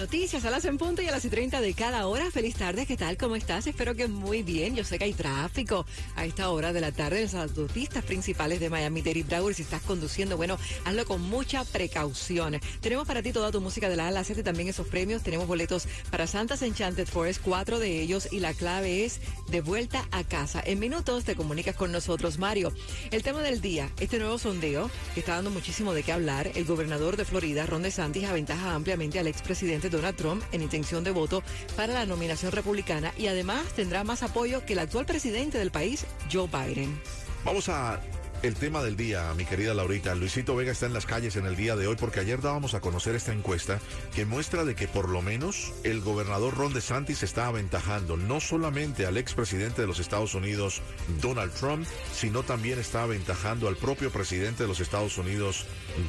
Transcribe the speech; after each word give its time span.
Noticias 0.00 0.44
a 0.44 0.50
las 0.50 0.64
en 0.64 0.78
punto 0.78 1.02
y 1.02 1.08
a 1.08 1.10
las 1.10 1.24
y 1.24 1.28
30 1.28 1.60
de 1.60 1.74
cada 1.74 2.06
hora. 2.06 2.30
Feliz 2.30 2.54
tarde, 2.54 2.86
¿qué 2.86 2.96
tal? 2.96 3.16
¿Cómo 3.16 3.34
estás? 3.34 3.66
Espero 3.66 3.96
que 3.96 4.06
muy 4.06 4.44
bien. 4.44 4.76
Yo 4.76 4.84
sé 4.84 4.96
que 4.96 5.06
hay 5.06 5.12
tráfico 5.12 5.86
a 6.14 6.24
esta 6.24 6.50
hora 6.50 6.72
de 6.72 6.80
la 6.80 6.92
tarde 6.92 7.16
en 7.16 7.24
las 7.24 7.34
autopistas 7.34 8.04
principales 8.04 8.60
de 8.60 8.70
Miami-Dade 8.70 9.24
Broward. 9.24 9.54
Si 9.54 9.62
estás 9.62 9.82
conduciendo, 9.82 10.36
bueno, 10.36 10.56
hazlo 10.84 11.04
con 11.04 11.20
mucha 11.22 11.64
precaución. 11.64 12.60
Tenemos 12.80 13.08
para 13.08 13.24
ti 13.24 13.32
toda 13.32 13.50
tu 13.50 13.60
música 13.60 13.88
de 13.88 13.96
la 13.96 14.06
a 14.06 14.10
la 14.12 14.22
Z 14.22 14.38
y 14.38 14.44
también 14.44 14.68
esos 14.68 14.86
premios. 14.86 15.24
Tenemos 15.24 15.48
boletos 15.48 15.88
para 16.12 16.28
Santa's 16.28 16.62
Enchanted 16.62 17.08
Forest, 17.08 17.40
cuatro 17.42 17.80
de 17.80 18.00
ellos, 18.00 18.28
y 18.30 18.38
la 18.38 18.54
clave 18.54 19.04
es 19.04 19.20
de 19.48 19.62
vuelta 19.62 20.06
a 20.12 20.22
casa. 20.22 20.62
En 20.64 20.78
minutos 20.78 21.24
te 21.24 21.34
comunicas 21.34 21.74
con 21.74 21.90
nosotros, 21.90 22.38
Mario. 22.38 22.72
El 23.10 23.24
tema 23.24 23.42
del 23.42 23.60
día, 23.60 23.90
este 23.98 24.20
nuevo 24.20 24.38
sondeo 24.38 24.92
que 25.14 25.18
está 25.18 25.34
dando 25.34 25.50
muchísimo 25.50 25.92
de 25.92 26.04
qué 26.04 26.12
hablar. 26.12 26.52
El 26.54 26.66
gobernador 26.66 27.16
de 27.16 27.24
Florida, 27.24 27.66
Ron 27.66 27.82
DeSantis, 27.82 28.22
aventaja 28.22 28.76
ampliamente 28.76 29.18
al 29.18 29.26
expresidente 29.26 29.87
Donald 29.90 30.16
Trump 30.16 30.42
en 30.52 30.62
intención 30.62 31.04
de 31.04 31.10
voto 31.10 31.42
para 31.76 31.92
la 31.92 32.06
nominación 32.06 32.52
republicana 32.52 33.12
y 33.16 33.26
además 33.26 33.64
tendrá 33.74 34.04
más 34.04 34.22
apoyo 34.22 34.64
que 34.64 34.74
el 34.74 34.80
actual 34.80 35.06
presidente 35.06 35.58
del 35.58 35.70
país, 35.70 36.06
Joe 36.32 36.48
Biden. 36.48 37.00
Vamos 37.44 37.68
a 37.68 38.00
el 38.42 38.54
tema 38.54 38.82
del 38.82 38.96
día, 38.96 39.32
mi 39.36 39.44
querida 39.44 39.74
Laurita. 39.74 40.14
Luisito 40.14 40.54
Vega 40.54 40.70
está 40.70 40.86
en 40.86 40.92
las 40.92 41.06
calles 41.06 41.36
en 41.36 41.46
el 41.46 41.56
día 41.56 41.74
de 41.74 41.86
hoy 41.86 41.96
porque 41.98 42.20
ayer 42.20 42.40
dábamos 42.40 42.74
a 42.74 42.80
conocer 42.80 43.14
esta 43.14 43.32
encuesta 43.32 43.80
que 44.14 44.26
muestra 44.26 44.64
de 44.64 44.74
que 44.74 44.86
por 44.86 45.08
lo 45.08 45.22
menos 45.22 45.72
el 45.82 46.00
gobernador 46.00 46.56
Ron 46.56 46.72
DeSantis 46.72 47.22
está 47.22 47.46
aventajando 47.46 48.16
no 48.16 48.40
solamente 48.40 49.06
al 49.06 49.16
expresidente 49.16 49.80
de 49.80 49.88
los 49.88 49.98
Estados 49.98 50.34
Unidos, 50.34 50.82
Donald 51.20 51.52
Trump, 51.52 51.86
sino 52.12 52.42
también 52.44 52.78
está 52.78 53.02
aventajando 53.02 53.66
al 53.66 53.76
propio 53.76 54.10
presidente 54.10 54.62
de 54.62 54.68
los 54.68 54.80
Estados 54.80 55.18
Unidos, 55.18 55.64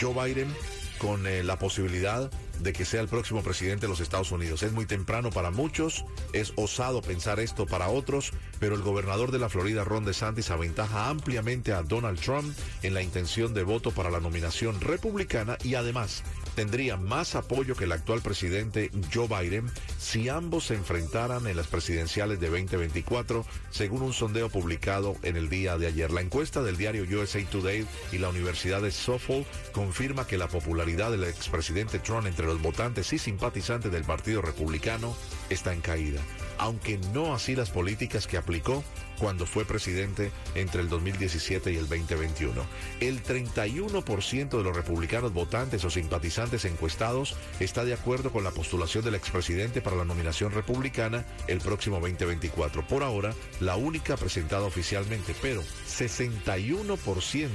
Joe 0.00 0.14
Biden, 0.14 0.54
con 0.98 1.26
eh, 1.26 1.42
la 1.42 1.58
posibilidad 1.58 2.30
de 2.60 2.72
que 2.72 2.84
sea 2.84 3.00
el 3.00 3.08
próximo 3.08 3.42
presidente 3.42 3.86
de 3.86 3.90
los 3.90 4.00
Estados 4.00 4.32
Unidos. 4.32 4.62
Es 4.62 4.72
muy 4.72 4.86
temprano 4.86 5.30
para 5.30 5.50
muchos, 5.50 6.04
es 6.32 6.52
osado 6.56 7.02
pensar 7.02 7.40
esto 7.40 7.66
para 7.66 7.88
otros, 7.88 8.32
pero 8.60 8.74
el 8.74 8.82
gobernador 8.82 9.32
de 9.32 9.38
la 9.38 9.48
Florida, 9.48 9.84
Ron 9.84 10.04
DeSantis, 10.04 10.50
aventaja 10.50 11.08
ampliamente 11.08 11.72
a 11.72 11.82
Donald 11.82 12.20
Trump 12.20 12.56
en 12.82 12.94
la 12.94 13.02
intención 13.02 13.54
de 13.54 13.62
voto 13.62 13.90
para 13.90 14.10
la 14.10 14.20
nominación 14.20 14.80
republicana 14.80 15.58
y 15.62 15.74
además 15.74 16.22
tendría 16.54 16.96
más 16.96 17.34
apoyo 17.34 17.74
que 17.76 17.84
el 17.84 17.92
actual 17.92 18.20
presidente 18.20 18.90
Joe 19.12 19.28
Biden 19.28 19.70
si 19.98 20.28
ambos 20.28 20.66
se 20.66 20.74
enfrentaran 20.74 21.46
en 21.46 21.56
las 21.56 21.66
presidenciales 21.66 22.40
de 22.40 22.48
2024, 22.48 23.44
según 23.70 24.02
un 24.02 24.12
sondeo 24.12 24.48
publicado 24.48 25.16
en 25.22 25.36
el 25.36 25.48
día 25.48 25.78
de 25.78 25.86
ayer. 25.86 26.10
La 26.10 26.20
encuesta 26.20 26.62
del 26.62 26.76
diario 26.76 27.04
USA 27.04 27.42
Today 27.44 27.86
y 28.12 28.18
la 28.18 28.28
Universidad 28.28 28.82
de 28.82 28.90
Suffolk 28.90 29.46
confirma 29.72 30.26
que 30.26 30.38
la 30.38 30.48
popularidad 30.48 31.10
del 31.10 31.24
expresidente 31.24 31.98
Trump 31.98 32.26
entre 32.26 32.46
los 32.46 32.60
votantes 32.60 33.12
y 33.12 33.18
simpatizantes 33.18 33.90
del 33.90 34.04
Partido 34.04 34.42
Republicano 34.42 35.16
está 35.50 35.72
en 35.72 35.80
caída, 35.80 36.20
aunque 36.58 36.98
no 37.12 37.34
así 37.34 37.54
las 37.54 37.70
políticas 37.70 38.26
que 38.26 38.36
aplicó 38.36 38.84
cuando 39.18 39.46
fue 39.46 39.64
presidente 39.64 40.30
entre 40.54 40.80
el 40.80 40.88
2017 40.88 41.72
y 41.72 41.76
el 41.76 41.88
2021. 41.88 42.52
El 43.00 43.22
31% 43.22 44.48
de 44.48 44.62
los 44.62 44.76
republicanos 44.76 45.32
votantes 45.32 45.84
o 45.84 45.90
simpatizantes 45.90 46.64
encuestados 46.64 47.36
está 47.60 47.84
de 47.84 47.94
acuerdo 47.94 48.32
con 48.32 48.44
la 48.44 48.50
postulación 48.50 49.04
del 49.04 49.14
expresidente 49.14 49.80
para 49.80 49.96
la 49.96 50.04
nominación 50.04 50.52
republicana 50.52 51.24
el 51.46 51.60
próximo 51.60 52.00
2024. 52.00 52.86
Por 52.86 53.02
ahora, 53.02 53.34
la 53.60 53.76
única 53.76 54.16
presentada 54.16 54.64
oficialmente, 54.64 55.34
pero 55.40 55.62
61% 55.62 57.48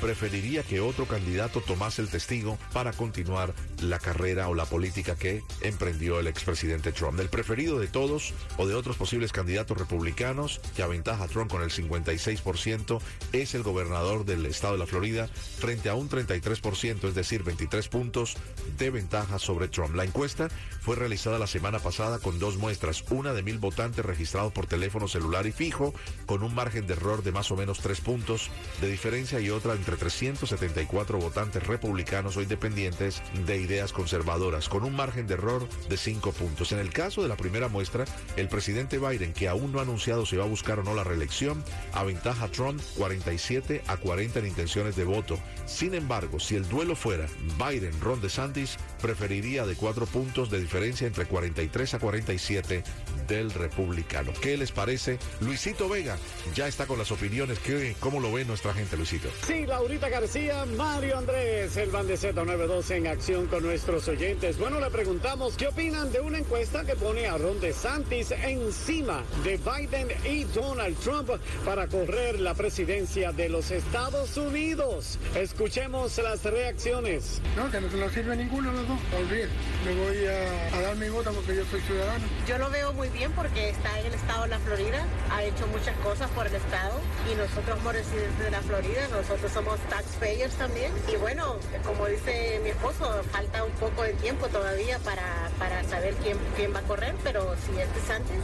preferiría 0.00 0.62
que 0.62 0.80
otro 0.80 1.06
candidato 1.06 1.60
tomase 1.60 2.02
el 2.02 2.08
testigo 2.08 2.58
para 2.72 2.92
continuar 2.92 3.54
la 3.82 3.98
carrera 3.98 4.48
o 4.48 4.54
la 4.54 4.66
política 4.66 5.16
que 5.16 5.42
emprendió 5.62 6.20
el 6.20 6.26
expresidente 6.26 6.92
Trump. 6.92 7.20
El 7.20 7.28
preferido 7.28 7.78
de 7.78 7.88
todos 7.88 8.34
o 8.56 8.66
de 8.66 8.74
otros 8.74 8.96
posibles 8.96 9.32
candidatos 9.32 9.78
republicanos 9.78 10.60
que 10.74 10.82
aventaja 10.82 11.24
a 11.24 11.28
Trump 11.28 11.50
con 11.50 11.62
el 11.62 11.70
56% 11.70 13.00
es 13.32 13.54
el 13.54 13.62
gobernador 13.62 14.24
del 14.24 14.46
estado 14.46 14.74
de 14.74 14.78
la 14.80 14.86
Florida 14.86 15.28
frente 15.58 15.88
a 15.88 15.94
un 15.94 16.08
33%, 16.08 17.08
es 17.08 17.14
decir, 17.14 17.42
23 17.42 17.88
puntos 17.88 18.36
de 18.78 18.90
ventaja 18.90 19.38
sobre 19.38 19.68
Trump. 19.68 19.94
La 19.94 20.04
encuesta 20.04 20.48
fue 20.80 20.96
realizada 20.96 21.38
la 21.38 21.46
semana 21.46 21.78
pasada 21.78 22.18
con 22.18 22.38
dos 22.38 22.56
muestras, 22.56 23.04
una 23.10 23.32
de 23.32 23.42
mil 23.42 23.58
votantes 23.58 24.04
registrados 24.04 24.52
por 24.52 24.66
teléfono 24.66 25.08
celular 25.08 25.46
y 25.46 25.52
fijo, 25.52 25.94
con 26.26 26.42
un 26.42 26.54
margen 26.54 26.86
de 26.86 26.94
error 26.94 27.22
de 27.22 27.32
más 27.32 27.50
o 27.50 27.56
menos 27.56 27.80
tres 27.80 28.00
puntos 28.00 28.50
de 28.80 28.88
diferencia 28.88 29.40
y 29.40 29.50
otra 29.50 29.74
entre 29.74 29.96
374 29.96 31.18
votantes 31.18 31.66
republicanos 31.66 32.36
o 32.36 32.42
independientes 32.42 33.22
de 33.46 33.56
ideas 33.58 33.92
conservadoras, 33.92 34.68
con 34.68 34.84
un 34.84 34.94
margen 34.94 35.26
de 35.26 35.34
error 35.34 35.68
de 35.88 35.96
cinco 35.96 36.32
puntos. 36.32 36.72
En 36.72 36.78
el 36.78 36.90
caso 36.90 37.22
de 37.22 37.28
la 37.28 37.36
primera 37.36 37.68
muestra, 37.68 38.04
el 38.36 38.48
presidente 38.48 38.98
Biden, 38.98 39.32
que 39.32 39.48
aún 39.48 39.72
no 39.72 39.78
ha 39.78 39.82
anunciado 39.82 40.26
si 40.26 40.36
va 40.36 40.44
a 40.44 40.48
buscar 40.48 40.78
o 40.78 40.82
no 40.82 40.94
la 40.94 41.04
reelección, 41.04 41.64
aventaja 41.92 42.44
a 42.44 42.50
Trump 42.50 42.80
47 42.96 43.82
a 43.86 43.96
40 43.96 44.38
en 44.40 44.46
intenciones 44.46 44.96
de 44.96 45.04
voto. 45.04 45.38
Sin 45.66 45.94
embargo, 45.94 46.38
si 46.38 46.56
el 46.56 46.68
duelo 46.68 46.94
fuera 46.96 47.26
Biden-Ron 47.58 48.20
DeSantis, 48.20 48.76
preferiría 49.00 49.66
de 49.66 49.74
cuatro 49.74 50.06
puntos 50.06 50.50
de 50.50 50.60
diferencia 50.60 51.06
entre 51.06 51.26
43 51.26 51.94
a 51.94 51.98
47 51.98 52.84
del 53.26 53.50
republicano. 53.52 54.32
¿Qué 54.40 54.56
les 54.56 54.72
parece? 54.72 55.18
Luisito 55.40 55.88
Vega 55.88 56.16
ya 56.54 56.68
está 56.68 56.86
con 56.86 56.98
las 56.98 57.10
opiniones. 57.10 57.58
¿Qué, 57.58 57.96
¿Cómo 58.00 58.20
lo 58.20 58.32
ve 58.32 58.44
nuestra 58.44 58.74
gente, 58.74 58.96
Luisito? 58.96 59.28
Sí, 59.46 59.66
Laurita 59.66 60.08
García, 60.08 60.64
Mario 60.76 61.18
Andrés, 61.18 61.76
el 61.76 61.90
van 61.90 62.06
de 62.06 62.16
Z92 62.16 62.90
en 62.90 63.06
acción 63.06 63.46
con 63.46 63.62
nuestros 63.62 64.06
oyentes. 64.08 64.58
Bueno, 64.58 64.80
le 64.80 64.90
preguntamos 64.90 65.56
qué 65.56 65.68
opinan 65.68 66.12
de 66.12 66.20
una 66.20 66.38
encuesta 66.38 66.84
que 66.84 66.94
pone 66.94 67.26
a 67.26 67.36
Ron 67.38 67.60
DeSantis 67.60 68.25
encima 68.30 69.22
de 69.44 69.58
Biden 69.58 70.08
y 70.24 70.44
Donald 70.44 70.96
Trump 70.98 71.30
para 71.64 71.86
correr 71.86 72.40
la 72.40 72.54
presidencia 72.54 73.32
de 73.32 73.48
los 73.48 73.70
Estados 73.70 74.36
Unidos. 74.36 75.18
Escuchemos 75.34 76.18
las 76.18 76.42
reacciones. 76.44 77.40
No, 77.56 77.70
que 77.70 77.80
no, 77.80 77.88
no 77.88 78.10
sirve 78.10 78.36
ninguno 78.36 78.70
de 78.70 78.76
los 78.78 78.88
dos. 78.88 78.98
Olvídate. 79.18 79.52
Me 79.84 79.94
voy 79.94 80.26
a, 80.26 80.76
a 80.76 80.80
dar 80.80 80.96
mi 80.96 81.08
voto 81.08 81.32
porque 81.32 81.56
yo 81.56 81.64
soy 81.70 81.80
ciudadano. 81.82 82.24
Yo 82.46 82.58
lo 82.58 82.70
veo 82.70 82.92
muy 82.92 83.08
bien 83.08 83.32
porque 83.32 83.70
está 83.70 83.98
en 84.00 84.06
el 84.06 84.14
estado 84.14 84.42
de 84.42 84.48
la 84.48 84.58
Florida, 84.60 85.06
ha 85.36 85.44
hecho 85.44 85.66
muchas 85.66 85.94
cosas 85.98 86.30
por 86.30 86.46
el 86.46 86.54
estado 86.54 86.98
y 87.30 87.34
nosotros 87.34 87.76
como 87.76 87.92
residentes 87.92 88.38
de 88.38 88.50
la 88.50 88.60
Florida, 88.62 89.06
nosotros 89.10 89.52
somos 89.52 89.78
taxpayers 89.90 90.54
también 90.54 90.90
y 91.12 91.16
bueno, 91.16 91.56
como 91.84 92.06
dice 92.06 92.58
mi 92.62 92.70
esposo, 92.70 93.22
falta 93.30 93.62
un 93.64 93.72
poco 93.72 94.02
de 94.02 94.14
tiempo 94.14 94.48
todavía 94.48 94.98
para, 95.00 95.50
para 95.58 95.84
saber 95.84 96.14
quién, 96.22 96.38
quién 96.56 96.74
va 96.74 96.78
a 96.78 96.82
correr, 96.82 97.14
pero 97.22 97.54
si 97.66 97.78
es 97.78 98.10
antes 98.10 98.38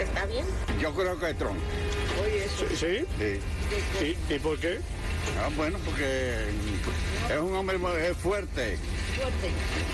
está 0.00 0.24
bien. 0.26 0.46
Yo 0.80 0.94
creo 0.94 1.18
que 1.18 1.30
es 1.30 1.38
Trump. 1.38 1.58
Oye, 2.22 2.48
¿Sí? 2.76 3.04
Sí. 3.18 4.14
¿Y, 4.30 4.34
¿Y 4.34 4.38
por 4.38 4.58
qué? 4.58 4.78
Ah, 5.40 5.48
bueno, 5.56 5.78
porque 5.84 6.48
es 7.30 7.38
un 7.40 7.54
hombre 7.54 7.78
muy- 7.78 7.92
es 8.00 8.16
fuerte. 8.16 8.76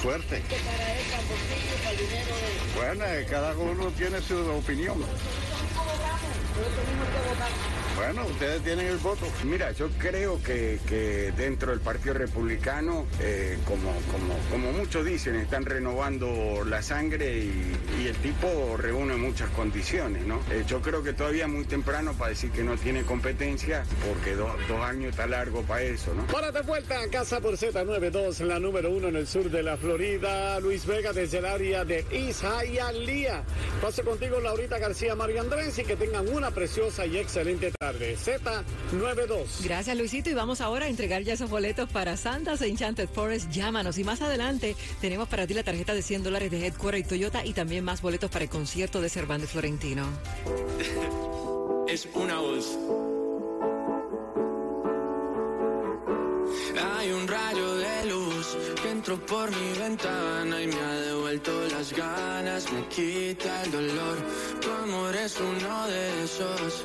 Fuerte. 0.02 0.42
Bueno, 2.74 3.04
eh, 3.04 3.26
cada 3.28 3.54
uno 3.56 3.90
tiene 3.90 4.20
su 4.22 4.36
opinión. 4.50 5.04
Bueno, 8.08 8.24
ustedes 8.24 8.62
tienen 8.62 8.86
el 8.86 8.96
voto. 8.96 9.26
Mira, 9.44 9.70
yo 9.72 9.90
creo 9.98 10.42
que, 10.42 10.78
dentro 11.36 11.72
del 11.72 11.80
Partido 11.80 12.14
Republicano, 12.14 13.06
eh, 13.20 13.58
como, 13.66 13.92
como, 14.10 14.34
como 14.50 14.72
muchos 14.72 15.04
dicen, 15.04 15.36
están 15.36 15.66
renovando 15.66 16.64
la 16.64 16.80
sangre 16.80 17.36
y, 17.36 18.06
el 18.06 18.16
tipo 18.16 18.78
reúne 18.78 19.16
muchas 19.16 19.50
condiciones, 19.50 20.24
¿no? 20.24 20.40
Eh, 20.50 20.64
yo 20.66 20.80
creo 20.80 21.02
que 21.02 21.12
todavía 21.12 21.44
es 21.44 21.50
muy 21.50 21.64
temprano 21.66 22.14
para 22.14 22.30
decir 22.30 22.50
que 22.50 22.62
no 22.62 22.78
tiene 22.78 23.02
competencia, 23.02 23.84
porque 24.08 24.34
do- 24.34 24.56
dos 24.66 24.80
años 24.80 25.10
está 25.10 25.26
largo 25.26 25.60
para 25.64 25.82
eso, 25.82 26.14
¿no? 26.14 26.26
Para 26.28 26.50
de 26.50 26.62
vuelta 26.62 26.98
a 27.02 27.08
casa 27.10 27.42
por 27.42 27.58
Z92, 27.58 28.40
la 28.46 28.58
número 28.58 28.88
uno 28.90 29.08
en 29.08 29.16
el 29.16 29.26
sur 29.26 29.50
de 29.50 29.62
la 29.62 29.76
Florida. 29.76 30.58
Luis 30.60 30.86
Vega 30.86 31.12
desde 31.12 31.38
el 31.38 31.44
área 31.44 31.84
de 31.84 32.06
Isaialía. 32.10 33.42
Paso 33.82 34.02
contigo, 34.02 34.40
Laurita 34.40 34.78
García, 34.78 35.14
Mario 35.14 35.42
Andrés, 35.42 35.78
y 35.78 35.84
que 35.84 35.96
tengan 35.96 36.26
una 36.30 36.50
preciosa 36.52 37.04
y 37.04 37.18
excelente 37.18 37.70
tarde. 37.78 37.97
Z92. 37.98 39.64
Gracias, 39.64 39.96
Luisito. 39.96 40.30
Y 40.30 40.34
vamos 40.34 40.60
ahora 40.60 40.86
a 40.86 40.88
entregar 40.88 41.22
ya 41.22 41.34
esos 41.34 41.50
boletos 41.50 41.88
para 41.90 42.16
Santas 42.16 42.62
Enchanted 42.62 43.08
Forest. 43.08 43.50
Llámanos. 43.50 43.98
Y 43.98 44.04
más 44.04 44.22
adelante 44.22 44.76
tenemos 45.00 45.28
para 45.28 45.46
ti 45.46 45.54
la 45.54 45.62
tarjeta 45.62 45.94
de 45.94 46.02
100 46.02 46.22
dólares 46.22 46.50
de 46.50 46.66
Headquarter 46.66 47.00
y 47.00 47.04
Toyota 47.04 47.44
y 47.44 47.52
también 47.52 47.84
más 47.84 48.02
boletos 48.02 48.30
para 48.30 48.44
el 48.44 48.50
concierto 48.50 49.00
de 49.00 49.08
Cervantes 49.08 49.50
Florentino. 49.50 50.06
es 51.88 52.08
una 52.14 52.40
voz. 52.40 52.78
Hay 56.98 57.10
un 57.10 57.26
rayo 57.26 57.74
de 57.76 58.06
luz 58.06 58.56
que 58.82 58.90
entró 58.90 59.18
por 59.26 59.50
mi 59.50 59.78
ventana 59.78 60.62
y 60.62 60.66
me 60.66 60.80
ha 60.80 60.94
devuelto 61.00 61.52
las 61.70 61.92
ganas, 61.92 62.72
me 62.72 62.86
quita 62.88 63.64
el 63.64 63.70
dolor. 63.70 64.18
Tu 64.60 64.70
amor 64.70 65.16
es 65.16 65.38
uno 65.40 65.86
de 65.86 66.24
esos 66.24 66.84